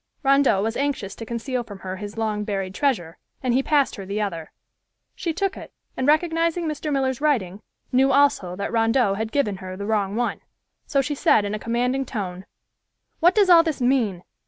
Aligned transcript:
Rondeau 0.23 0.63
was 0.63 0.75
anxious 0.75 1.13
to 1.13 1.27
conceal 1.27 1.61
from 1.61 1.77
her 1.81 1.97
his 1.97 2.17
long 2.17 2.43
buried 2.43 2.73
treasure, 2.73 3.19
and 3.43 3.53
he 3.53 3.61
passed 3.61 3.97
her 3.97 4.03
the 4.03 4.19
other. 4.19 4.51
She 5.13 5.31
took 5.31 5.55
it 5.55 5.71
and 5.95 6.07
recognizing 6.07 6.65
Mr. 6.65 6.91
Miller's 6.91 7.21
writing, 7.21 7.61
knew 7.91 8.11
also 8.11 8.55
that 8.55 8.71
Rondeau 8.71 9.13
had 9.13 9.31
given 9.31 9.57
her 9.57 9.77
the 9.77 9.85
wrong 9.85 10.15
one, 10.15 10.41
so 10.87 11.01
she 11.01 11.13
said 11.13 11.45
in 11.45 11.53
a 11.53 11.59
commanding 11.59 12.03
tone, 12.07 12.47
"What 13.19 13.35
does 13.35 13.51
all 13.51 13.61
this 13.61 13.79
mean? 13.79 14.23